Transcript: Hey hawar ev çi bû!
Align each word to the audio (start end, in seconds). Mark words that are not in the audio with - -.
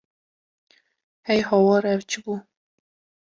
Hey 1.27 1.39
hawar 1.49 1.83
ev 1.93 2.01
çi 2.09 2.19
bû! 2.23 2.35